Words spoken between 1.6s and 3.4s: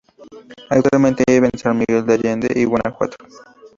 Miguel de Allende, Guanajuato.